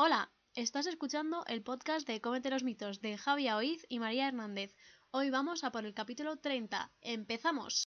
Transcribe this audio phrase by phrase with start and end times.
[0.00, 4.76] Hola, estás escuchando el podcast de Cómete los mitos de Javier Oiz y María Hernández.
[5.10, 6.92] Hoy vamos a por el capítulo 30.
[7.00, 7.88] ¡Empezamos!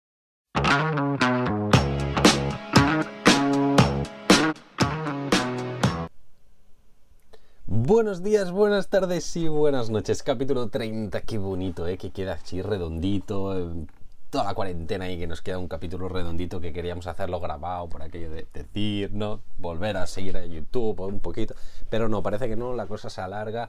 [7.66, 10.24] Buenos días, buenas tardes y buenas noches.
[10.24, 11.98] Capítulo 30, qué bonito, ¿eh?
[11.98, 13.86] Que queda así redondito.
[14.32, 18.02] Toda la cuarentena y que nos queda un capítulo redondito que queríamos hacerlo grabado por
[18.02, 19.42] aquello de decir, ¿no?
[19.58, 21.54] Volver a seguir a YouTube un poquito.
[21.90, 23.68] Pero no, parece que no, la cosa se alarga.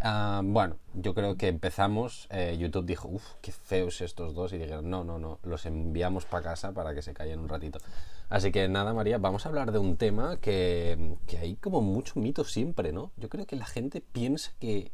[0.00, 2.28] Ah, bueno, yo creo que empezamos.
[2.30, 4.52] eh, YouTube dijo, uff, qué feos estos dos.
[4.52, 7.80] Y dijeron, no, no, no, los enviamos para casa para que se callen un ratito.
[8.28, 12.20] Así que nada, María, vamos a hablar de un tema que, que hay como mucho
[12.20, 13.10] mito siempre, ¿no?
[13.16, 14.92] Yo creo que la gente piensa que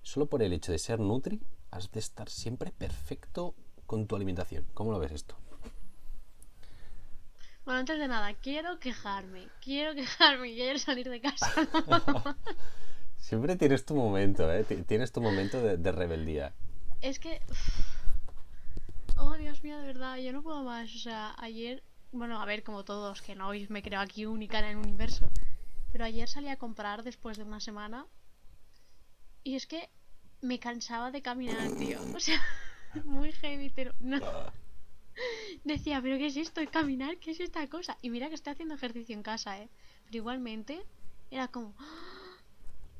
[0.00, 3.54] solo por el hecho de ser Nutri has de estar siempre perfecto
[3.92, 4.64] con tu alimentación.
[4.72, 5.36] ¿Cómo lo ves esto?
[7.66, 9.48] Bueno, antes de nada, quiero quejarme.
[9.62, 10.54] Quiero quejarme.
[10.54, 11.46] Quiero salir de casa.
[13.18, 14.64] Siempre tienes tu momento, ¿eh?
[14.64, 16.54] Ti- Tienes tu momento de, de rebeldía.
[17.02, 17.42] es que...
[19.18, 20.88] Oh, Dios mío, de verdad, yo no puedo más.
[20.94, 21.82] O sea, ayer...
[22.12, 25.28] Bueno, a ver, como todos, que no hoy me creo aquí única en el universo.
[25.92, 28.06] Pero ayer salí a comprar después de una semana.
[29.44, 29.90] Y es que
[30.40, 31.98] me cansaba de caminar, tío.
[32.16, 32.40] O sea,
[33.04, 34.20] muy heavy, pero no.
[35.64, 37.18] Decía, pero ¿qué es esto caminar?
[37.18, 37.96] ¿Qué es esta cosa?
[38.02, 39.68] Y mira que estoy haciendo ejercicio en casa, ¿eh?
[40.06, 40.80] Pero igualmente
[41.30, 41.74] era como...
[41.78, 42.38] ¡Ah!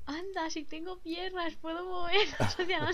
[0.04, 2.90] Anda, si tengo piernas, puedo mover hacia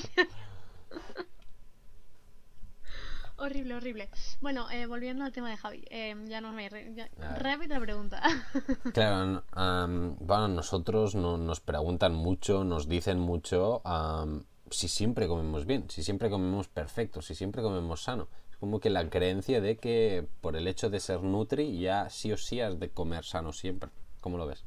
[3.36, 4.08] horrible, horrible.
[4.40, 5.84] Bueno, eh, volviendo al tema de Javi.
[5.90, 6.68] eh, ya no me...
[6.94, 7.42] Ya- A ver.
[7.42, 8.22] repite la pregunta.
[8.92, 15.66] Claro, am, bueno, nosotros no, nos preguntan mucho, nos dicen mucho am, si siempre comemos
[15.66, 18.28] bien, si siempre comemos perfecto, si siempre comemos sano.
[18.50, 22.32] Es como que la creencia de que por el hecho de ser Nutri ya sí
[22.32, 23.90] o sí has de comer sano siempre.
[24.20, 24.64] ¿Cómo lo ves?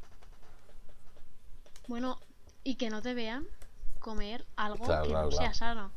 [1.88, 2.20] bueno,
[2.64, 3.46] y que no te vean
[4.00, 5.92] comer algo Claro, que claro, no sea sano.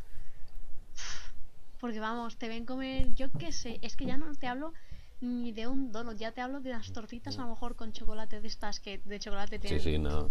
[1.80, 4.72] Porque vamos, te ven comer, yo qué sé, es que ya no te hablo
[5.20, 8.40] ni de un donut, ya te hablo de unas tortitas a lo mejor con chocolate
[8.40, 9.80] de estas que de chocolate Sí, tienen.
[9.80, 10.30] sí, no.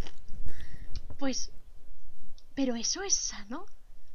[1.17, 1.51] Pues,
[2.55, 3.65] pero eso es sano.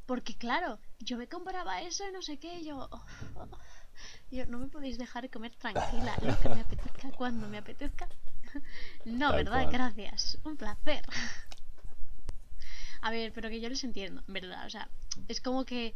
[0.06, 2.88] Porque claro, yo me compraba eso y no sé qué, y yo...
[2.90, 3.04] oh,
[3.34, 3.58] oh,
[4.30, 8.08] yo, no me podéis dejar de comer tranquila, lo que me apetezca cuando me apetezca.
[9.04, 9.62] no, Tal ¿verdad?
[9.64, 9.72] cual.
[9.72, 11.04] Gracias, un placer.
[13.02, 14.66] A ver, pero que yo les entiendo, en ¿verdad?
[14.66, 14.88] O sea,
[15.28, 15.94] es como que...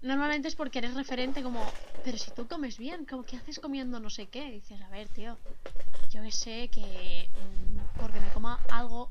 [0.00, 1.64] Normalmente es porque eres referente como...
[2.02, 4.48] Pero si tú comes bien, como que haces comiendo no sé qué?
[4.48, 5.38] Y dices, a ver, tío,
[6.10, 7.28] yo que sé que...
[7.30, 9.10] mm, Porque me coma algo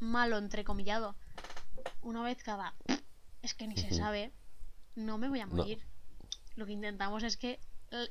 [0.00, 1.16] malo, entrecomillado,
[2.02, 2.74] una vez cada...
[3.42, 4.32] Es que ni se sabe,
[4.96, 5.56] no me voy a No.
[5.56, 5.84] morir.
[6.56, 7.60] Lo que intentamos es que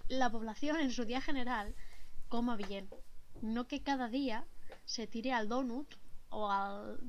[0.07, 1.75] la población en su día general
[2.29, 2.89] coma bien.
[3.41, 4.45] No que cada día
[4.85, 5.93] se tire al donut
[6.29, 6.99] o al...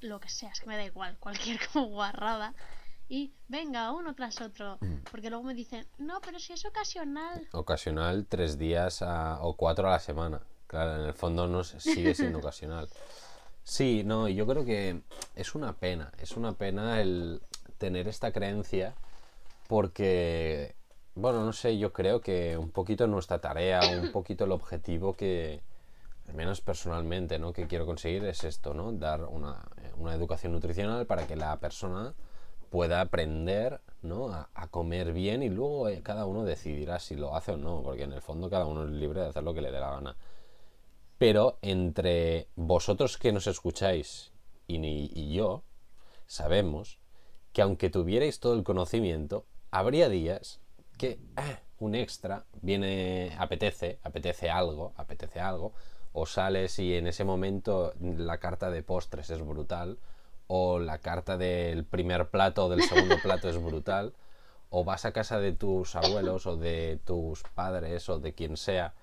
[0.00, 2.54] lo que sea, es que me da igual, cualquier como guarrada.
[3.08, 4.78] Y venga, uno tras otro.
[5.10, 7.46] Porque luego me dicen, no, pero si es ocasional.
[7.52, 10.40] Ocasional tres días a- o cuatro a la semana.
[10.66, 12.88] Claro, en el fondo no sigue siendo ocasional.
[13.64, 15.02] Sí, no, yo creo que
[15.36, 17.40] es una pena, es una pena el
[17.78, 18.94] tener esta creencia
[19.68, 20.74] porque,
[21.14, 25.62] bueno, no sé, yo creo que un poquito nuestra tarea, un poquito el objetivo que,
[26.28, 27.52] al menos personalmente, ¿no?
[27.52, 28.92] que quiero conseguir es esto, ¿no?
[28.92, 29.62] Dar una,
[29.96, 32.14] una educación nutricional para que la persona
[32.70, 34.32] pueda aprender ¿no?
[34.32, 37.82] a, a comer bien y luego eh, cada uno decidirá si lo hace o no,
[37.82, 39.90] porque en el fondo cada uno es libre de hacer lo que le dé la
[39.90, 40.16] gana.
[41.22, 44.32] Pero entre vosotros que nos escucháis
[44.66, 45.62] y, yo,
[46.26, 46.98] sabemos
[47.52, 50.58] que aunque tuvierais todo el conocimiento, habría días
[50.98, 55.74] que ah, un extra viene, apetece, apetece algo, apetece algo,
[56.12, 60.00] o sales y en ese momento la carta de postres es brutal,
[60.48, 64.12] o la carta del primer plato o del segundo plato es brutal,
[64.70, 68.94] o vas a casa de tus abuelos o de tus padres o de quien sea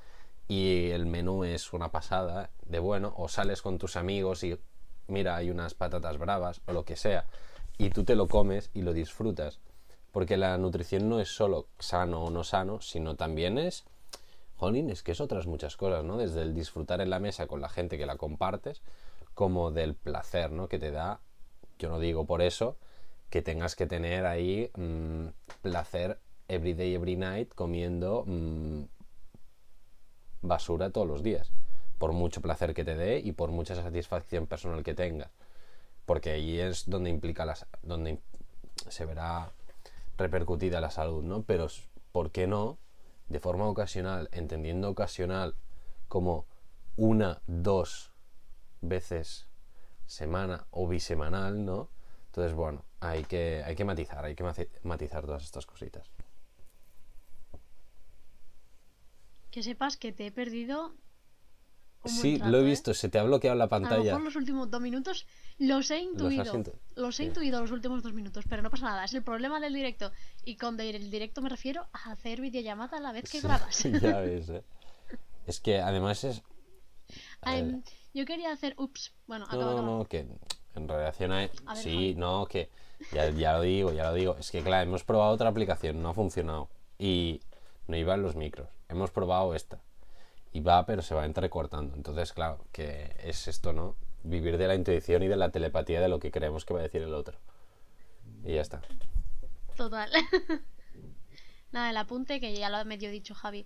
[0.50, 4.60] y el menú es una pasada de bueno, o sales con tus amigos y
[5.08, 7.28] mira, hay unas patatas bravas o lo que sea,
[7.78, 9.60] y tú te lo comes y lo disfrutas.
[10.12, 13.86] Porque la nutrición no es solo sano o no sano, sino también es,
[14.56, 16.18] jolín, es que es otras muchas cosas, ¿no?
[16.18, 18.82] Desde el disfrutar en la mesa con la gente que la compartes,
[19.36, 20.68] como del placer, ¿no?
[20.68, 21.20] Que te da,
[21.78, 22.76] yo no digo por eso,
[23.30, 25.28] que tengas que tener ahí mm,
[25.62, 28.86] placer every day, every night comiendo mm,
[30.42, 31.52] basura todos los días,
[31.98, 35.30] por mucho placer que te dé y por mucha satisfacción personal que tengas,
[36.06, 38.20] porque ahí es donde implica las, donde
[38.88, 39.52] se verá
[40.18, 41.44] repercutida la salud, ¿no?
[41.44, 41.68] Pero
[42.12, 42.78] ¿por qué no?
[43.28, 45.56] De forma ocasional, entendiendo ocasional
[46.08, 46.46] como
[46.96, 48.12] una, dos
[48.82, 49.48] veces
[50.06, 51.90] semana o bisemanal, ¿no?
[52.28, 54.44] Entonces, bueno, hay que, hay que matizar, hay que
[54.84, 56.10] matizar todas estas cositas.
[59.52, 60.94] Que sepas que te he perdido.
[62.06, 62.66] sí, lo he ¿eh?
[62.66, 64.16] visto, se te ha bloqueado la pantalla.
[64.16, 65.26] A lo los últimos dos minutos
[65.58, 66.64] los he intuido.
[66.96, 69.04] Los, he intuido los últimos dos minutos, pero no pasa nada.
[69.04, 70.12] Es el problema del directo.
[70.46, 73.84] Y con el directo me refiero a hacer videollamada a la vez que grabas.
[74.02, 74.64] ya ves, ¿eh?
[75.46, 76.44] Es que además es.
[78.14, 78.76] yo quería hacer.
[78.78, 80.28] Ups, bueno, No, no, que
[80.76, 81.50] en relación a.
[81.76, 82.70] sí, no, que.
[83.14, 84.36] Ya, ya lo digo, ya lo digo.
[84.40, 86.70] Es que, claro, hemos probado otra aplicación, no ha funcionado.
[86.98, 87.40] Y
[87.90, 88.70] no iban los micros.
[88.88, 89.82] Hemos probado esta.
[90.54, 91.96] Y va, pero se va entrecortando.
[91.96, 93.96] Entonces, claro, que es esto, ¿no?
[94.24, 96.84] Vivir de la intuición y de la telepatía de lo que creemos que va a
[96.84, 97.40] decir el otro.
[98.44, 98.82] Y ya está.
[99.76, 100.12] Total.
[101.72, 103.66] Nada, el apunte, que ya lo ha medio dicho Javi,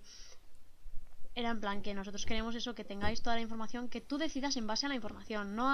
[1.34, 4.56] era en plan que nosotros queremos eso, que tengáis toda la información, que tú decidas
[4.56, 5.68] en base a la información, no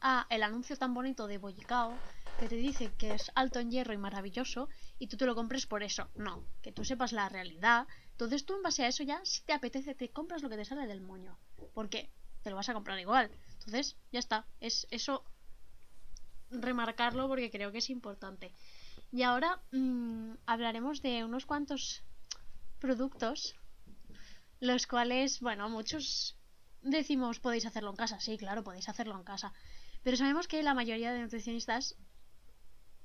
[0.00, 1.94] a, el anuncio tan bonito de Bollicao,
[2.38, 4.68] que te dice que es alto en hierro y maravilloso,
[4.98, 6.08] y tú te lo compres por eso.
[6.14, 7.86] No, que tú sepas la realidad.
[8.12, 10.64] Entonces tú en base a eso ya, si te apetece, te compras lo que te
[10.64, 11.36] sale del moño.
[11.74, 12.10] Porque
[12.42, 13.30] te lo vas a comprar igual.
[13.54, 14.46] Entonces, ya está.
[14.60, 15.24] Es eso
[16.50, 18.52] remarcarlo porque creo que es importante.
[19.10, 22.02] Y ahora mm, hablaremos de unos cuantos
[22.78, 23.56] productos,
[24.60, 26.36] los cuales, bueno, muchos
[26.82, 28.20] decimos podéis hacerlo en casa.
[28.20, 29.52] Sí, claro, podéis hacerlo en casa.
[30.04, 31.96] Pero sabemos que la mayoría de nutricionistas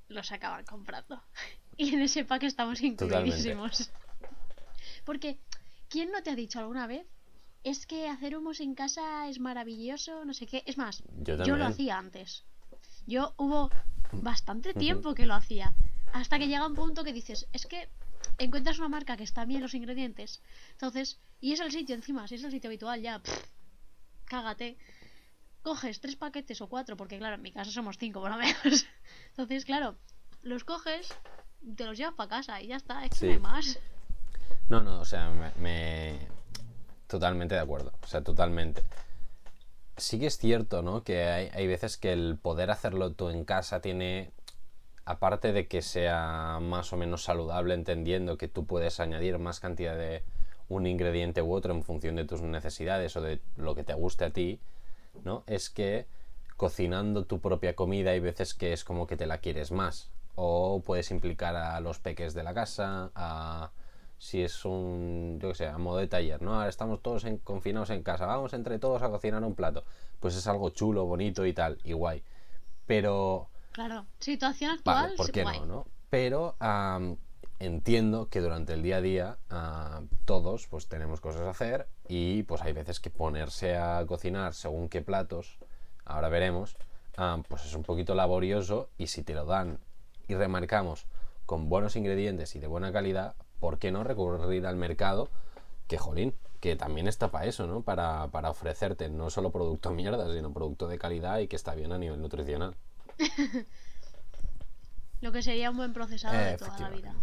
[0.08, 1.22] los acaban comprando.
[1.78, 3.92] y en ese pack estamos incluidísimos.
[5.06, 5.40] Porque,
[5.90, 7.06] ¿quién no te ha dicho alguna vez?
[7.64, 10.64] Es que hacer humos en casa es maravilloso, no sé qué.
[10.66, 11.04] Es más,
[11.46, 12.44] yo lo hacía antes.
[13.08, 13.70] Yo hubo
[14.12, 15.74] bastante tiempo que lo hacía.
[16.14, 17.90] Hasta que llega un punto que dices, es que
[18.38, 20.42] encuentras una marca que está bien los ingredientes.
[20.72, 23.22] Entonces, y es el sitio encima, si es el sitio habitual, ya,
[24.26, 24.78] cágate.
[25.64, 28.86] Coges tres paquetes o cuatro, porque claro, en mi casa somos cinco por lo menos.
[29.30, 29.96] Entonces, claro,
[30.42, 31.08] los coges,
[31.76, 33.80] te los llevas para casa y ya está, es que no hay más.
[34.70, 36.20] No, no, o sea, me,
[37.08, 38.84] Totalmente de acuerdo, o sea, totalmente.
[39.98, 41.04] Sí que es cierto, ¿no?
[41.04, 44.32] Que hay, hay veces que el poder hacerlo tú en casa tiene
[45.06, 49.98] aparte de que sea más o menos saludable, entendiendo que tú puedes añadir más cantidad
[49.98, 50.24] de
[50.70, 54.26] un ingrediente u otro en función de tus necesidades o de lo que te guste
[54.26, 54.60] a ti,
[55.22, 55.44] ¿no?
[55.48, 56.08] Es que
[56.58, 60.10] cocinando tu propia comida hay veces que es como que te la quieres más.
[60.36, 63.72] O puedes implicar a los peques de la casa, a
[64.18, 66.56] si es un, yo que sé, a modo de taller, ¿no?
[66.56, 69.84] Ahora estamos todos en, confinados en casa, vamos entre todos a cocinar un plato.
[70.20, 72.24] Pues es algo chulo, bonito y tal, y guay.
[72.88, 75.14] Pero Claro, situación actual.
[75.18, 75.88] ¿por qué no, no?
[76.10, 76.56] Pero
[77.60, 79.38] entiendo que durante el día a día
[80.26, 84.90] todos pues tenemos cosas a hacer y pues hay veces que ponerse a cocinar según
[84.90, 85.58] qué platos,
[86.06, 86.76] ahora veremos,
[87.48, 89.80] pues es un poquito laborioso y si te lo dan
[90.28, 91.06] y remarcamos
[91.46, 95.30] con buenos ingredientes y de buena calidad, ¿por qué no recurrir al mercado?
[95.88, 97.82] Que jolín, que también está para eso, ¿no?
[97.82, 101.92] Para, para ofrecerte no solo producto mierda, sino producto de calidad y que está bien
[101.92, 102.76] a nivel nutricional.
[105.24, 107.16] Lo que sería un buen procesador de toda la vida.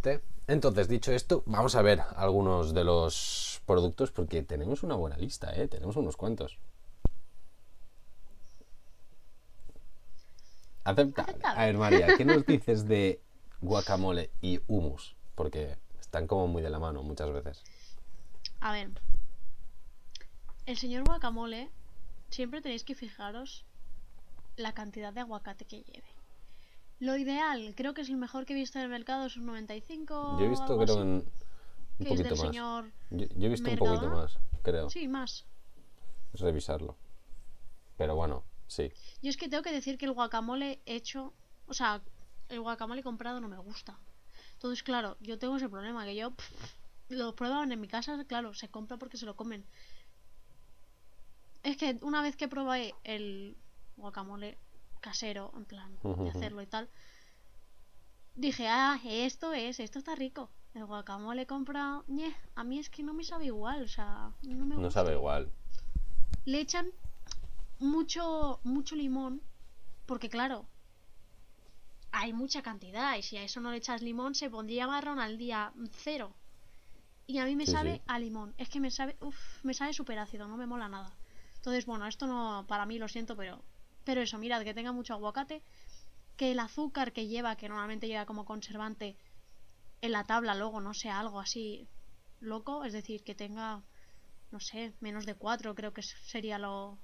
[0.46, 5.54] Entonces, dicho esto, vamos a ver algunos de los productos porque tenemos una buena lista,
[5.54, 5.68] ¿eh?
[5.68, 6.56] Tenemos unos cuantos.
[10.82, 11.36] Aceptable.
[11.44, 13.20] A ver, María, ¿qué nos dices de
[13.60, 15.14] guacamole y humus?
[15.34, 17.62] Porque están como muy de la mano muchas veces.
[18.60, 18.88] A ver.
[20.64, 21.68] El señor guacamole,
[22.30, 23.66] siempre tenéis que fijaros
[24.56, 26.19] la cantidad de aguacate que lleve.
[27.00, 29.46] Lo ideal, creo que es el mejor que he visto en el mercado, es un
[29.46, 30.36] 95.
[30.38, 31.24] Yo he visto, creo, un
[31.98, 32.52] poquito más.
[32.52, 34.90] Yo, he visto un poquito más, creo.
[34.90, 35.46] Sí, más.
[36.34, 36.96] Es revisarlo.
[37.96, 38.92] Pero bueno, sí.
[39.22, 41.32] Yo es que tengo que decir que el guacamole hecho,
[41.66, 42.02] o sea,
[42.50, 43.98] el guacamole comprado no me gusta.
[44.52, 46.34] Entonces, claro, yo tengo ese problema, que yo
[47.08, 49.64] lo prueban en mi casa, claro, se compra porque se lo comen.
[51.62, 53.56] Es que una vez que probé el
[53.96, 54.58] guacamole
[55.00, 56.88] casero, en plan, de hacerlo y tal.
[58.36, 60.50] Dije, ah, esto es, esto está rico.
[60.74, 62.04] El guacamole comprado,
[62.54, 65.50] a mí es que no me sabe igual, o sea, no me No sabe igual.
[66.44, 66.86] Le echan
[67.80, 69.42] mucho, mucho limón,
[70.06, 70.66] porque claro,
[72.12, 75.38] hay mucha cantidad, y si a eso no le echas limón, se pondría marrón al
[75.38, 76.32] día cero.
[77.26, 80.18] Y a mí me sabe a limón, es que me sabe, uff, me sabe súper
[80.18, 81.12] ácido, no me mola nada.
[81.56, 83.62] Entonces, bueno, esto no, para mí lo siento, pero
[84.04, 85.62] pero eso, mirad, que tenga mucho aguacate,
[86.36, 89.16] que el azúcar que lleva, que normalmente lleva como conservante
[90.00, 91.86] en la tabla luego no sea algo así
[92.40, 93.82] loco, es decir, que tenga,
[94.50, 96.98] no sé, menos de 4 creo que sería lo,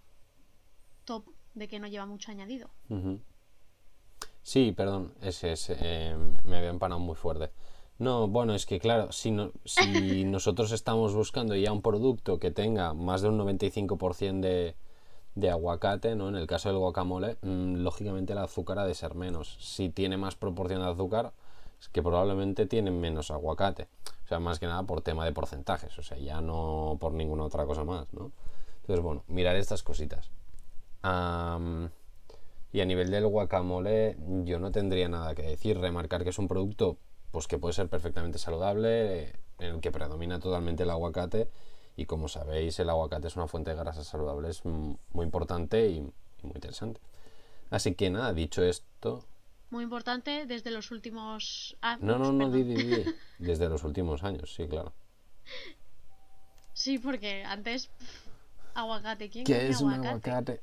[1.05, 1.25] top
[1.55, 2.71] de que no lleva mucho añadido.
[4.43, 7.51] Sí, perdón, ese es, eh, me había empanado muy fuerte.
[7.99, 12.51] No, bueno, es que claro, si, no- si nosotros estamos buscando ya un producto que
[12.51, 14.77] tenga más de un 95% de,
[15.37, 16.29] de aguacate, ¿no?
[16.29, 19.57] En el caso del guacamole, mm, lógicamente el azúcar ha de ser menos.
[19.61, 21.33] Si tiene más proporción de azúcar,
[21.81, 23.87] es que probablemente tiene menos aguacate.
[24.25, 27.45] O sea, más que nada por tema de porcentajes, o sea, ya no por ninguna
[27.45, 28.33] otra cosa más, ¿no?
[28.81, 30.31] Entonces, bueno, mirar estas cositas.
[32.73, 35.79] Y a nivel del guacamole, yo no tendría nada que decir.
[35.79, 36.97] Remarcar que es un producto
[37.31, 41.49] pues que puede ser perfectamente saludable, en el que predomina totalmente el aguacate.
[41.97, 46.53] Y como sabéis, el aguacate es una fuente de grasas saludables muy importante y, muy
[46.55, 47.01] interesante.
[47.71, 49.25] Así que nada, dicho esto.
[49.71, 51.77] Muy importante desde los últimos...
[51.83, 53.05] ah, No, no, no, di, di, di.
[53.39, 54.93] Desde los últimos años, sí, claro.
[56.73, 57.91] Sí, porque antes...
[58.75, 60.31] aguacate, ¿quién ¿Qué es un aguacate?
[60.31, 60.63] aguacate?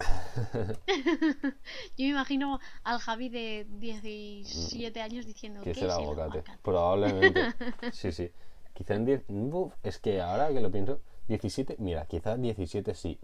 [1.96, 6.02] Yo me imagino al Javi de 17 años diciendo ¿Qué ¿Qué es el es el
[6.02, 6.38] aguacate?
[6.38, 6.58] aguacate?
[6.62, 7.54] Probablemente.
[7.92, 8.30] Sí, sí.
[8.74, 9.24] Quizá en 10.
[9.28, 11.76] uf, es que ahora que lo pienso, 17.
[11.78, 13.18] Mira, quizá 17 sí.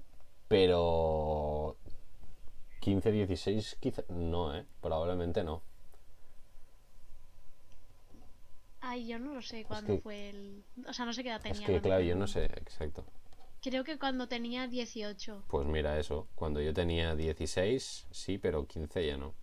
[0.48, 1.76] Pero.
[2.80, 4.02] 15, 16, quizá.
[4.08, 4.64] No, ¿eh?
[4.80, 5.62] Probablemente no.
[8.80, 10.64] Ay, yo no lo sé cuándo que- fue el...
[10.88, 11.66] O sea, no sé qué edad Es tenía.
[11.66, 13.04] que, cuando claro, yo no sé exacto.
[13.62, 15.44] Creo que cuando tenía 18.
[15.48, 16.28] Pues mira, eso.
[16.36, 19.34] Cuando yo tenía 16, sí, pero 15 ya no.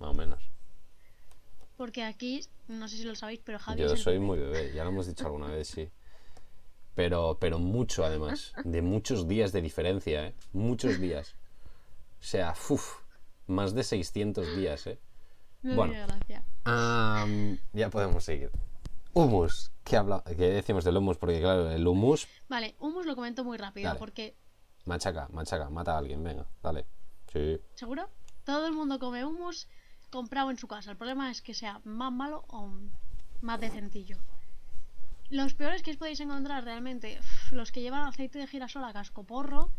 [0.00, 0.42] Más o menos.
[1.80, 4.26] Porque aquí, no sé si lo sabéis, pero Javi Yo es el soy bebé.
[4.26, 5.88] muy bebé, ya lo hemos dicho alguna vez, sí.
[6.94, 10.34] Pero, pero mucho además, de muchos días de diferencia, ¿eh?
[10.52, 11.36] Muchos días.
[12.20, 12.98] O sea, uf,
[13.46, 14.98] más de 600 días, ¿eh?
[15.62, 15.94] Me Bueno.
[16.64, 18.50] Am, ya podemos seguir.
[19.14, 21.16] Humus, ¿qué, habla, ¿qué decimos del humus?
[21.16, 23.98] Porque claro, el humus, Vale, humus lo comento muy rápido Dale.
[23.98, 24.36] porque,
[24.84, 26.84] machaca, machaca, mata a alguien, venga, dale.
[27.32, 28.10] Sí, ¿seguro?
[28.44, 29.66] Todo el mundo come humus
[30.10, 30.90] comprado en su casa.
[30.90, 32.70] El problema es que sea más malo o
[33.40, 34.18] más decentillo.
[35.30, 37.20] Los peores que os podéis encontrar realmente,
[37.52, 39.70] los que llevan aceite de girasol a cascoporro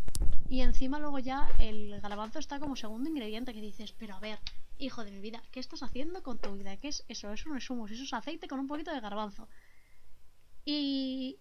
[0.50, 4.40] y encima luego ya el garbanzo está como segundo ingrediente que dices, pero a ver,
[4.80, 6.78] hijo de mi vida, ¿qué estás haciendo con tu vida?
[6.78, 7.32] ¿Qué es eso?
[7.32, 9.50] Eso no es humus, eso es aceite con un poquito de garbanzo.
[10.64, 11.38] Y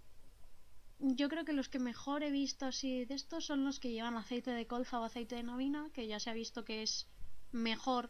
[0.98, 4.16] yo creo que los que mejor he visto así de estos son los que llevan
[4.16, 7.06] aceite de colza o aceite de novina, que ya se ha visto que es
[7.52, 8.08] mejor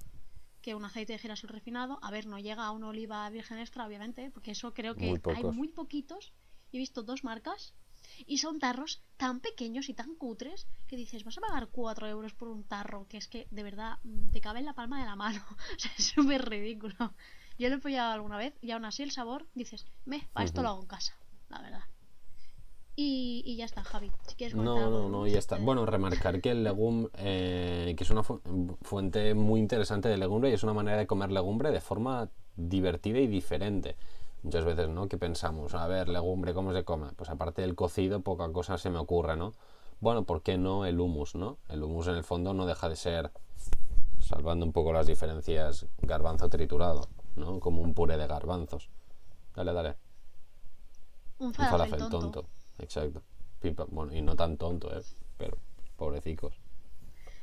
[0.61, 1.99] que un aceite de girasol refinado.
[2.03, 5.21] A ver, no llega a una oliva virgen extra, obviamente, porque eso creo que Muy
[5.35, 6.33] hay muy poquitos.
[6.73, 7.75] He visto dos marcas
[8.27, 12.35] y son tarros tan pequeños y tan cutres que dices, vas a pagar 4 euros
[12.35, 13.99] por un tarro, que es que de verdad
[14.33, 15.45] te cabe en la palma de la mano.
[15.77, 17.15] o sea, es súper ridículo.
[17.59, 20.63] Yo lo he pillado alguna vez y aún así el sabor, dices, me, para esto
[20.63, 21.15] lo hago en casa,
[21.49, 21.83] la verdad.
[23.03, 24.11] Y, y ya está, Javi.
[24.27, 25.57] Si quieres No, no, no, ya está.
[25.57, 28.41] te- Bueno, remarcar que el legum, eh, que es una fu-
[28.83, 33.19] fuente muy interesante de legumbre y es una manera de comer legumbre de forma divertida
[33.21, 33.97] y diferente.
[34.43, 35.09] Muchas veces, ¿no?
[35.09, 37.13] Que pensamos, a ver, legumbre, ¿cómo se come?
[37.17, 39.53] Pues aparte del cocido, poca cosa se me ocurre, ¿no?
[40.01, 41.57] Bueno, ¿por qué no el humus, no?
[41.71, 43.31] El humus en el fondo no deja de ser,
[44.19, 47.61] salvando un poco las diferencias, garbanzo triturado, ¿no?
[47.61, 48.91] Como un puré de garbanzos.
[49.55, 49.97] Dale, dale.
[51.39, 52.19] Un Un falafel, falafel tonto.
[52.33, 52.60] tonto.
[52.81, 53.23] Exacto.
[53.61, 55.03] Pipa- Bueno, y no tan tonto, ¿eh?
[55.39, 55.59] Pero,
[55.97, 56.55] pobrecicos.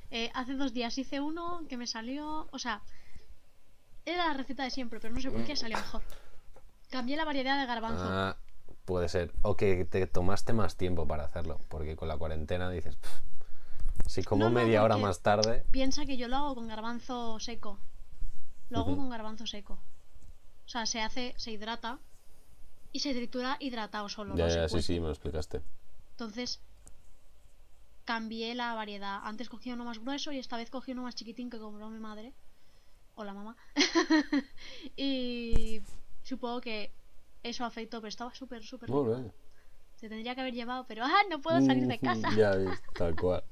[0.09, 2.47] Eh, hace dos días hice uno que me salió.
[2.51, 2.81] O sea,
[4.05, 6.01] era la receta de siempre, pero no sé por qué salió mejor.
[6.89, 8.03] Cambié la variedad de garbanzo.
[8.07, 8.37] Ah,
[8.85, 9.33] puede ser.
[9.41, 11.59] O que te tomaste más tiempo para hacerlo.
[11.67, 15.65] Porque con la cuarentena dices, "Pff, si como No, no, media hora más tarde.
[15.71, 17.77] Piensa que yo lo hago con garbanzo seco.
[18.69, 19.73] Lo hago con garbanzo seco.
[20.65, 21.99] O sea, se hace, se hidrata
[22.91, 24.35] y se tritura hidratado solo.
[24.35, 25.61] Ya, no ya, sí, sí, me lo explicaste.
[26.11, 26.59] Entonces,
[28.05, 29.19] cambié la variedad.
[29.23, 31.99] Antes cogí uno más grueso y esta vez cogí uno más chiquitín que compró mi
[31.99, 32.33] madre.
[33.15, 33.57] O la mamá.
[34.95, 35.81] y
[36.23, 36.91] supongo que
[37.43, 38.89] eso afectó, pero estaba súper, súper.
[39.95, 41.21] Se tendría que haber llevado, pero ¡ah!
[41.29, 42.29] No puedo salir de casa.
[42.35, 42.53] ya
[42.95, 43.43] tal cual.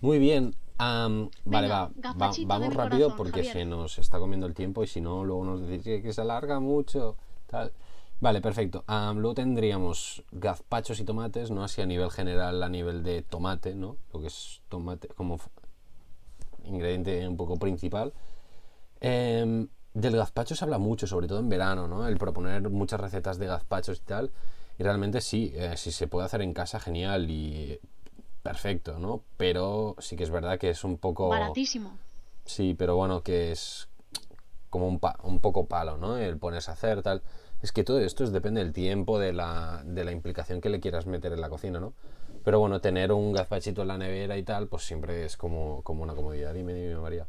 [0.00, 0.54] Muy bien.
[0.78, 3.52] am, vale, Venga, va, Vamos rápido corazón, porque Javier.
[3.52, 6.20] se nos está comiendo el tiempo y si no, luego nos decís que, que se
[6.20, 7.16] alarga mucho.
[7.46, 7.72] Tal.
[8.20, 8.84] Vale, perfecto.
[8.88, 11.62] Luego tendríamos gazpachos y tomates, ¿no?
[11.62, 13.96] Así a nivel general, a nivel de tomate, ¿no?
[14.12, 15.38] Lo que es tomate como
[16.64, 18.12] ingrediente un poco principal.
[19.00, 22.06] Em, del gazpacho se habla mucho, sobre todo en verano, ¿no?
[22.06, 24.30] El proponer muchas recetas de gazpachos y tal.
[24.78, 27.80] Y realmente sí, eh, si se puede hacer en casa, genial y
[28.42, 29.22] perfecto, ¿no?
[29.36, 31.28] Pero sí que es verdad que es un poco...
[31.30, 31.96] Baratísimo.
[32.44, 33.88] Sí, pero bueno, que es
[34.70, 36.16] como un, pa- un poco palo, ¿no?
[36.16, 37.22] El ponerse a hacer tal.
[37.62, 40.80] Es que todo esto es, depende del tiempo, de la, de la implicación que le
[40.80, 41.92] quieras meter en la cocina, ¿no?
[42.44, 46.02] Pero bueno, tener un gazpachito en la nevera y tal, pues siempre es como, como
[46.02, 46.54] una comodidad.
[46.54, 47.26] Dime, dime, María.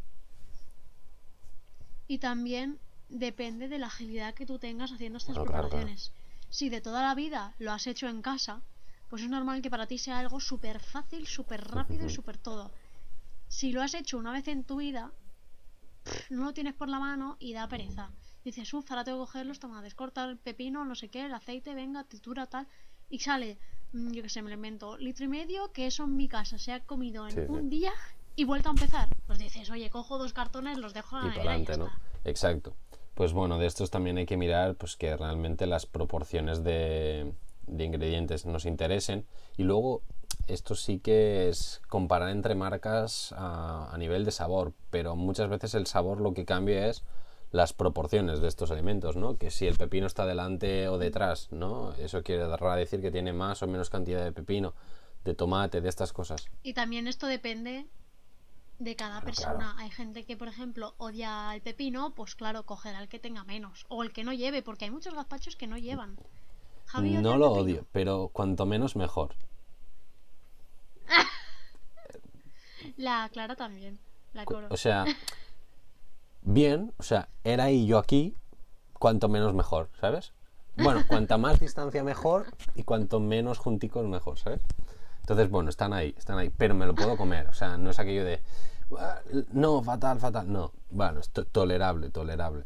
[2.07, 6.12] Y también depende de la agilidad que tú tengas haciendo estas Claro, claro, preparaciones.
[6.50, 8.62] Si de toda la vida lo has hecho en casa,
[9.09, 12.71] pues es normal que para ti sea algo súper fácil, súper rápido y súper todo.
[13.48, 15.12] Si lo has hecho una vez en tu vida,
[16.29, 18.09] no lo tienes por la mano y da pereza.
[18.43, 21.34] Dices, uff, ahora tengo que coger los tomates, cortar el pepino, no sé qué, el
[21.34, 22.67] aceite, venga, tritura, tal.
[23.10, 23.58] Y sale,
[23.93, 26.58] mm, yo qué sé, me lo invento, litro y medio, que eso en mi casa
[26.58, 27.51] se ha comido en Sí, sí.
[27.51, 27.91] un día
[28.36, 29.10] y vuelto a empezar.
[29.27, 31.86] Pues dices, oye, cojo dos cartones, los dejo en la nevera y ya adelante, ¿no?
[31.88, 32.29] está.
[32.29, 32.74] Exacto.
[33.13, 37.34] Pues bueno, de estos también hay que mirar pues que realmente las proporciones de,
[37.67, 39.25] de ingredientes nos interesen.
[39.58, 40.01] Y luego,
[40.48, 45.75] esto sí que es comparar entre marcas a, a nivel de sabor, pero muchas veces
[45.75, 47.03] el sabor lo que cambia es
[47.51, 49.38] las proporciones de estos alimentos, ¿no?
[49.38, 51.94] Que si el pepino está delante o detrás, ¿no?
[51.96, 54.74] Eso quiere dar a decir que tiene más o menos cantidad de pepino,
[55.25, 56.48] de tomate, de estas cosas.
[56.62, 57.88] Y también esto depende
[58.77, 59.75] de cada Claro, persona.
[59.77, 63.86] Hay gente que, por ejemplo, odia el pepino, pues claro, cogerá el que tenga menos.
[63.89, 66.18] O el que no lleve, porque hay muchos gazpachos que no llevan.
[66.86, 69.36] Javi No lo odio, pero cuanto menos mejor.
[72.98, 74.00] La Clara también.
[74.34, 74.68] La coro.
[74.70, 75.06] O sea,
[76.53, 78.36] bien, o sea, era y yo aquí,
[78.94, 80.34] cuanto menos mejor, ¿sabes?
[80.75, 84.62] Bueno, cuanta más distancia mejor y cuanto menos junticos mejor, ¿sabes?
[85.22, 88.00] Entonces, bueno, están ahí, están ahí, pero me lo puedo comer, o sea, no es
[88.00, 88.41] aquello de,
[88.98, 89.20] "Ah,
[89.53, 92.63] no, fatal, fatal, no, bueno, es to- tolerable, tolerable.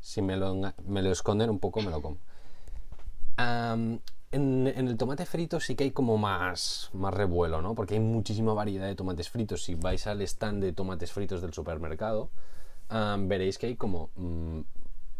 [0.00, 0.54] Si me lo,
[0.86, 2.16] me lo esconden un poco, me lo como.
[3.36, 3.98] Am,
[4.30, 7.74] en, en el tomate frito sí que hay como más, más revuelo, ¿no?
[7.74, 9.62] Porque hay muchísima variedad de tomates fritos.
[9.64, 12.30] Si vais al stand de tomates fritos del supermercado,
[12.88, 14.60] am, veréis que hay como mm,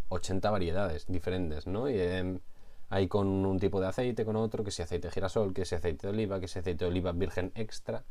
[0.09, 1.89] 80 variedades diferentes, ¿no?
[1.89, 2.41] Em,
[2.91, 5.75] hay con un tipo de aceite, con otro, que si aceite de girasol, que si
[5.75, 8.05] aceite de oliva, que si aceite de oliva virgen extra,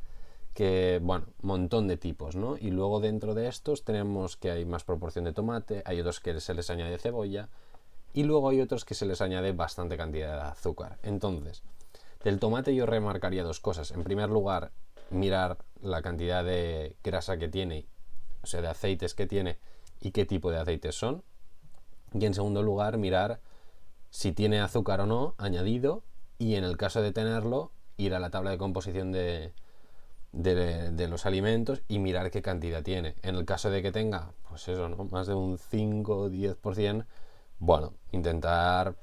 [0.54, 2.58] que, bueno, montón de tipos, ¿no?
[2.58, 6.40] Y luego dentro de estos tenemos que hay más proporción de tomate, hay otros que
[6.40, 7.50] se les añade cebolla,
[8.14, 10.98] y luego hay otros que se les añade bastante cantidad de azúcar.
[11.04, 11.64] Entonces,
[12.24, 13.92] del tomate yo remarcaría dos cosas.
[13.92, 14.72] En primer lugar,
[15.10, 17.86] mirar la cantidad de grasa que tiene,
[18.44, 19.58] o sea, de aceites que tiene
[20.00, 21.24] y qué tipo de aceites son.
[22.14, 23.40] Y en segundo lugar, mirar
[24.10, 26.04] si tiene azúcar o no añadido
[26.38, 29.54] y en el caso de tenerlo, ir a la tabla de composición de,
[30.32, 33.16] de, los alimentos y mirar qué cantidad tiene.
[33.22, 35.04] En el caso de que tenga, pues eso, ¿no?
[35.06, 37.06] Más de un 5 o 10%,
[37.60, 38.96] bueno, intentar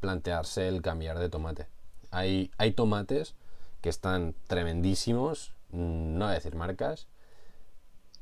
[0.00, 1.66] plantearse el cambiar de tomate.
[2.10, 3.34] Hay, hay tomates
[3.80, 7.08] que están tremendísimos, mm, no voy a decir marcas,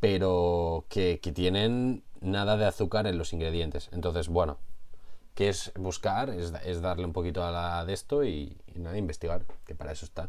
[0.02, 3.88] pero que, que tienen nada de azúcar en los ingredientes.
[3.92, 4.58] Entonces, bueno,
[5.36, 8.98] que es buscar, es, es darle un poquito a la de esto y, y nada,
[8.98, 10.28] investigar, que para eso está.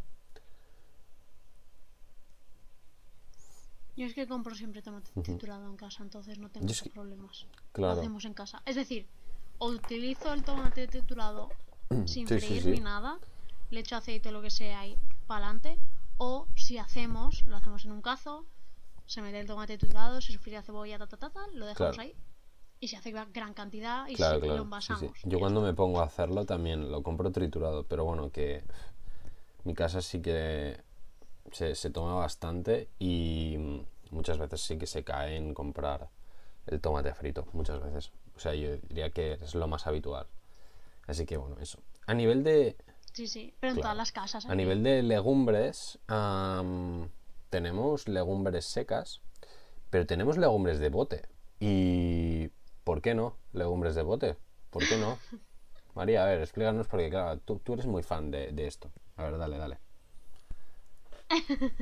[3.97, 7.47] Yo es que compro siempre tomate triturado en casa, entonces no tengo es que- problemas.
[7.73, 8.62] Lo hacemos en casa.
[8.67, 9.07] Es decir,
[9.57, 11.49] o utilizo el tomate triturado
[12.05, 12.69] sin Sí, freír sí.
[12.69, 13.17] ni nada,
[13.71, 15.79] le echo aceite lo que sea y para adelante,
[16.17, 18.45] o si hacemos, lo hacemos en un cazo,
[19.05, 22.01] se mete el tomate triturado, se sofría cebolla, ta, ta, ta, ta, lo dejamos Claro.
[22.09, 22.15] ahí
[22.79, 24.55] y se hace gra- gran cantidad y Claro, se- claro.
[24.55, 25.11] lo sí, envasamos.
[25.15, 25.27] sí.
[25.27, 28.63] y Yo cuando me pongo a hacerlo también lo compro triturado, pero bueno, que
[29.63, 30.81] mi casa sí que
[31.51, 33.57] se, se toma bastante y
[34.11, 36.09] muchas veces sí que se cae en comprar
[36.67, 38.11] el tomate frito, muchas veces.
[38.35, 40.27] O sea, yo diría que es lo más habitual.
[41.07, 41.79] Así que bueno, eso.
[42.07, 42.75] A nivel de,
[43.13, 44.45] Sí, sí, pero en todas las casas.
[44.45, 47.09] a nivel de legumbres, am,
[47.53, 49.21] tenemos legumbres secas,
[49.91, 51.21] pero tenemos legumbres de bote.
[51.59, 52.49] ¿Y
[52.83, 53.37] por qué no?
[53.51, 54.37] Legumbres de bote.
[54.71, 55.19] ¿Por qué no?
[55.93, 58.91] María, a ver, explícanos porque, claro, tú, tú eres muy fan de, de esto.
[59.17, 59.77] A ver, dale, dale.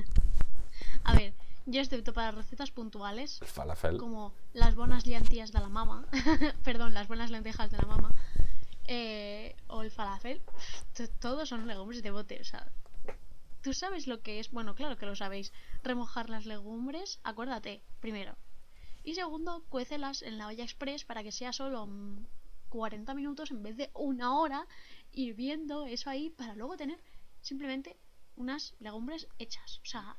[1.05, 1.33] A ver,
[1.65, 3.97] yo excepto para recetas puntuales, El falafel.
[3.97, 6.05] como las buenas lentillas de la mama,
[6.65, 8.13] perdón, las buenas lentejas de la mama,
[8.87, 10.41] eh, o el falafel,
[11.19, 12.67] todos son legumbres de bote, o sea,
[13.61, 15.51] tú sabes lo que es, bueno, claro que lo sabéis,
[15.83, 18.35] remojar las legumbres, acuérdate, primero.
[19.03, 22.25] Y segundo, cuécelas en la olla express para que sea solo mm,
[22.69, 24.67] 40 minutos en vez de una hora
[25.11, 26.99] hirviendo eso ahí para luego tener
[27.41, 27.97] simplemente
[28.35, 30.15] unas legumbres hechas, o sea,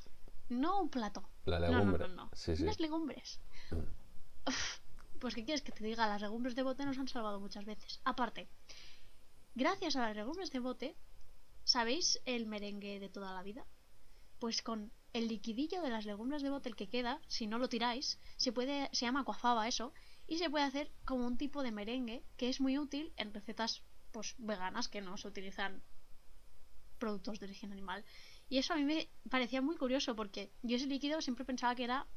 [0.49, 1.27] no un plato.
[1.45, 2.07] La No, no, legumbre.
[2.09, 2.29] no, no.
[2.33, 2.63] Sí, sí.
[2.63, 3.39] Unas legumbres.
[4.45, 4.79] Uf,
[5.19, 6.05] Pues, ¿qué quieres que te diga?
[6.07, 8.01] Las legumbres de bote nos han salvado muchas veces.
[8.03, 8.49] Aparte,
[9.55, 10.95] gracias a las legumbres de bote,
[11.63, 13.65] ¿sabéis el merengue de toda la vida?
[14.39, 17.69] Pues con el liquidillo de las legumbres de bote, el que queda, si no lo
[17.69, 19.93] tiráis, se puede, se llama coafaba eso,
[20.27, 23.83] y se puede hacer como un tipo de merengue que es muy útil en recetas
[24.11, 25.83] pues veganas que no se utilizan
[26.99, 28.05] productos de origen animal.
[28.49, 31.83] Y eso a mí me parecía muy curioso porque yo ese líquido siempre pensaba que
[31.83, 32.07] era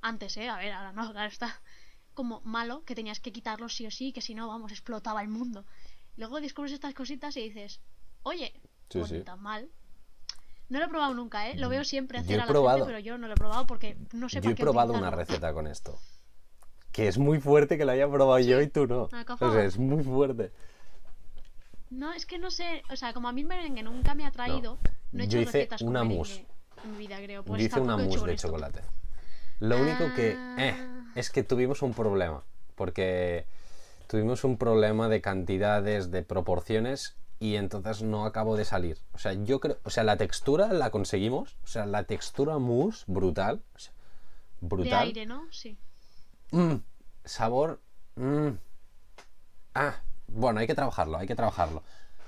[0.00, 0.48] antes, ¿eh?
[0.48, 1.60] A ver, ahora no, claro está
[2.14, 5.28] como malo, que tenías que quitarlo sí o sí, que si no, vamos, explotaba el
[5.28, 5.66] mundo.
[6.16, 7.80] Luego descubres estas cositas y dices,
[8.26, 8.52] oye,
[8.90, 9.16] Sí, pues sí.
[9.18, 9.68] ni tan mal.
[10.68, 11.56] No lo he probado nunca, ¿eh?
[11.56, 12.78] Lo veo siempre Yo hacer he a la probado.
[12.78, 15.10] gente, pero yo no lo he probado porque no sé Yo he qué probado una
[15.10, 15.98] receta con esto.
[16.92, 19.02] Que es muy fuerte que la haya probado yo y tú no.
[19.02, 19.54] O cojones.
[19.54, 20.50] sea, es muy fuerte.
[21.90, 24.32] No, es que no sé, o sea, como a mí el merengue nunca me ha
[24.32, 24.78] traído,
[25.12, 26.44] no, he Yo hecho hice recetas con una mousse.
[26.84, 27.44] en mi vida, creo.
[27.44, 28.80] Pues Yo hice una he mousse de chocolate.
[29.60, 31.12] Lo único que eh, Ah.
[31.14, 32.42] es que tuvimos un problema.
[32.74, 33.46] Porque
[34.08, 38.98] tuvimos un problema de cantidades, de proporciones y entonces no acabó de salir.
[39.12, 41.56] O sea, yo creo, o sea, la textura la conseguimos.
[41.64, 43.62] O sea, la textura mousse brutal.
[43.74, 43.92] o sea,
[44.60, 45.02] De brutal.
[45.06, 45.46] aire, ¿no?
[45.50, 45.76] Sí.
[46.52, 46.76] Mm,
[47.24, 47.80] sabor.
[48.16, 48.48] mm.
[49.74, 49.96] Ah,
[50.28, 51.82] bueno, hay que trabajarlo, hay que trabajarlo.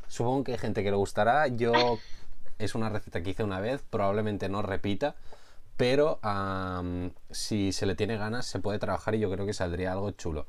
[0.08, 1.46] Supongo que hay gente que le gustará.
[1.48, 1.72] Yo
[2.58, 5.14] es una receta que hice una vez, probablemente no repita,
[5.76, 6.18] pero
[7.30, 10.46] si se le tiene ganas se puede trabajar y yo creo que saldría algo chulo.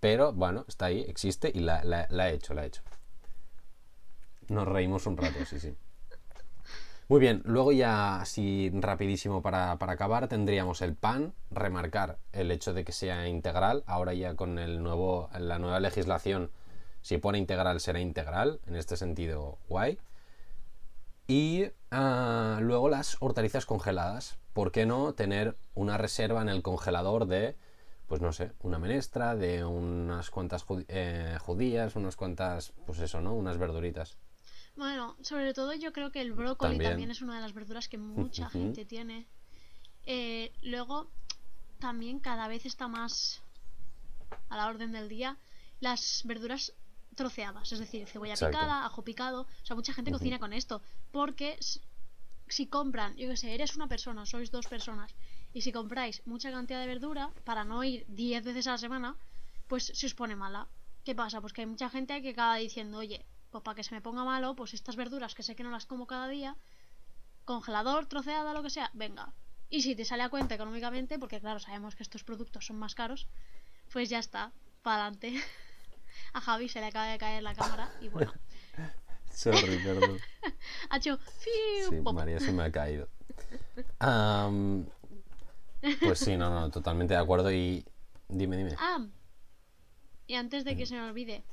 [0.00, 2.82] Pero bueno, está ahí, existe y la, la- la he hecho, la he hecho.
[4.48, 5.74] Nos reímos un rato, sí, sí.
[7.06, 12.72] Muy bien, luego ya así rapidísimo para, para acabar tendríamos el pan, remarcar el hecho
[12.72, 16.50] de que sea integral, ahora ya con el nuevo, la nueva legislación,
[17.02, 19.98] si pone integral será integral, en este sentido guay.
[21.26, 27.26] Y ah, luego las hortalizas congeladas, ¿por qué no tener una reserva en el congelador
[27.26, 27.56] de,
[28.06, 33.34] pues no sé, una menestra, de unas cuantas eh, judías, unas cuantas, pues eso, ¿no?
[33.34, 34.16] Unas verduritas.
[34.76, 36.90] Bueno, sobre todo yo creo que el brócoli También.
[36.90, 39.26] también, es una de las verduras que mucha gente tiene.
[40.04, 41.08] Eh, luego,
[41.78, 43.42] también cada vez está más
[44.48, 45.38] a la orden del día
[45.80, 46.72] las verduras
[47.14, 48.58] troceadas, es decir, cebolla Exacto.
[48.58, 49.42] picada, ajo picado.
[49.42, 50.82] O sea, mucha gente cocina con esto.
[51.12, 51.58] Porque
[52.48, 55.14] si compran, yo qué sé, eres una persona, sois dos personas,
[55.52, 59.16] y si compráis mucha cantidad de verdura, para no ir 10 veces a la semana,
[59.68, 60.66] pues se os pone mala.
[61.04, 61.40] ¿Qué pasa?
[61.40, 64.24] Pues que hay mucha gente que acaba diciendo, oye, pues para que se me ponga
[64.24, 66.56] malo, pues estas verduras que sé que no las como cada día,
[67.44, 69.32] congelador, troceada, lo que sea, venga.
[69.70, 72.96] Y si te sale a cuenta económicamente, porque claro, sabemos que estos productos son más
[72.96, 73.28] caros,
[73.92, 74.50] pues ya está,
[74.82, 75.40] para adelante.
[76.32, 78.32] A Javi se le acaba de caer la cámara y bueno,
[79.30, 80.18] Sorry, perdón.
[80.90, 82.12] ha hecho Sí, pop.
[82.12, 83.08] María se me ha caído.
[86.00, 87.84] Pues sí, no, no, totalmente de acuerdo y
[88.28, 88.74] dime, dime.
[88.78, 89.06] Ah,
[90.26, 91.44] y antes de que se me olvide,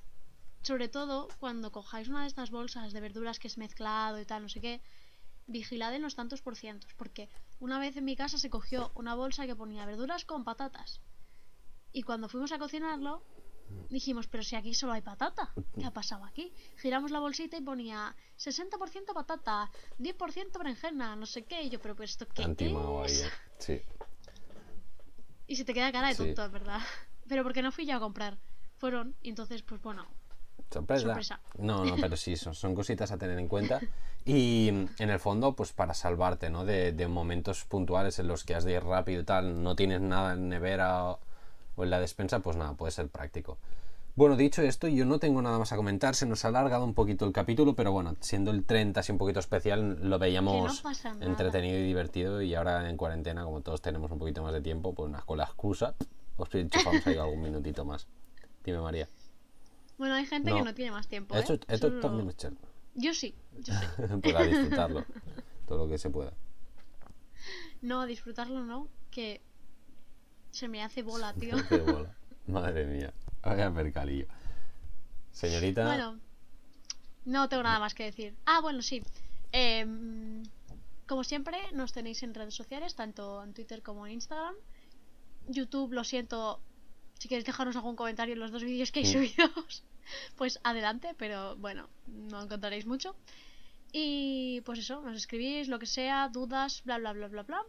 [0.61, 4.43] sobre todo cuando cojáis una de estas bolsas de verduras que es mezclado y tal,
[4.43, 4.81] no sé qué,
[5.47, 9.15] vigilad en los tantos por cientos, porque una vez en mi casa se cogió una
[9.15, 11.01] bolsa que ponía verduras con patatas.
[11.91, 13.21] Y cuando fuimos a cocinarlo,
[13.89, 16.53] dijimos, pero si aquí solo hay patata, ¿qué ha pasado aquí?
[16.77, 19.69] Giramos la bolsita y ponía 60% patata,
[19.99, 23.23] 10% berenjena, no sé qué, y yo, pero pues esto qué Antimao ahí, es?
[23.23, 23.29] eh.
[23.59, 23.81] Sí.
[25.47, 26.33] Y se te queda cara de Sí.
[26.33, 26.79] tonto, ¿verdad?
[27.27, 28.37] Pero porque no fui yo a comprar.
[28.77, 30.07] Fueron, y entonces, pues bueno.
[30.69, 31.05] Sorpresa.
[31.05, 31.39] Sorpresa.
[31.57, 33.79] No, no, pero sí, son, son cositas a tener en cuenta.
[34.25, 36.63] Y en el fondo, pues para salvarte, ¿no?
[36.65, 40.01] De, de momentos puntuales en los que has de ir rápido y tal, no tienes
[40.01, 41.19] nada en nevera o,
[41.75, 43.57] o en la despensa, pues nada, puede ser práctico.
[44.13, 46.93] Bueno, dicho esto, yo no tengo nada más a comentar, se nos ha alargado un
[46.93, 50.83] poquito el capítulo, pero bueno, siendo el 30 así un poquito especial, lo veíamos
[51.21, 54.93] entretenido y divertido y ahora en cuarentena, como todos tenemos un poquito más de tiempo,
[54.93, 55.95] pues con la excusa,
[56.35, 58.05] os enchufamos ahí algún minutito más.
[58.65, 59.07] Dime, María.
[60.01, 60.55] Bueno, hay gente No.
[60.57, 61.35] que no tiene más tiempo.
[61.35, 61.59] Esto, ¿eh?
[61.67, 62.35] esto Solo- también es.
[62.95, 63.85] Yo sí, yo sí.
[64.23, 65.05] pues a disfrutarlo.
[65.67, 66.33] Todo lo que se pueda.
[67.83, 69.41] No, a disfrutarlo no, que
[70.49, 71.55] se me hace bola, tío.
[71.69, 72.17] Qué bola.
[72.47, 73.13] Madre mía.
[73.43, 74.25] Vaya percalillo.
[75.33, 75.85] Señorita.
[75.85, 76.19] Bueno,
[77.25, 78.33] no tengo nada más que decir.
[78.47, 79.03] Ah, bueno, sí.
[79.51, 80.41] Em,
[81.07, 84.55] como siempre, nos tenéis en redes sociales, tanto en Twitter como en Instagram.
[85.47, 86.59] YouTube, lo siento.
[87.19, 89.83] Si queréis dejarnos algún comentario en los dos vídeos que hay subidos,
[90.37, 93.15] pues adelante, pero bueno, no encontraréis mucho.
[93.91, 97.63] Y pues eso, nos escribís lo que sea, dudas, bla bla bla bla bla.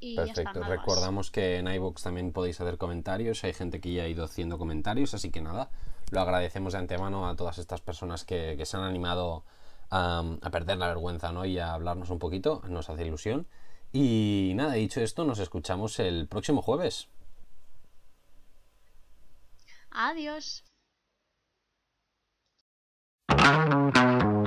[0.00, 0.60] Y ya está, Perfecto.
[0.60, 0.68] más.
[0.68, 3.44] Recordamos que en iVoox también podéis hacer comentarios.
[3.44, 5.70] Hay gente que ya ha ido haciendo comentarios, así que nada.
[6.10, 9.44] Lo agradecemos de antemano a todas estas personas que, que se han animado
[9.90, 11.44] a, a perder la vergüenza ¿no?
[11.44, 12.62] y a hablarnos un poquito.
[12.68, 13.46] Nos hace ilusión.
[13.92, 17.08] Y nada, dicho esto, nos escuchamos el próximo jueves.
[19.90, 20.64] Adiós.
[23.50, 24.39] Thank you.